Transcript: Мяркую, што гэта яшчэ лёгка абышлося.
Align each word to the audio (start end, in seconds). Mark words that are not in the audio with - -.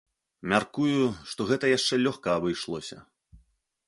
Мяркую, 0.51 1.03
што 1.33 1.45
гэта 1.51 1.69
яшчэ 1.77 1.99
лёгка 2.05 2.29
абышлося. 2.39 2.97